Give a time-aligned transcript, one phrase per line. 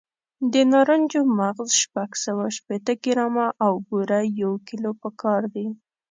[0.53, 5.67] د نارنجو مغز شپږ سوه شپېته ګرامه او بوره یو کیلو پکار دي.